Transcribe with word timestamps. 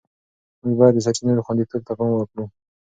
موږ 0.63 0.75
باید 0.79 0.93
د 0.95 0.99
سرچینو 1.05 1.45
خوندیتوب 1.45 1.81
ته 1.87 1.93
پام 1.97 2.11
وکړو. 2.15 2.43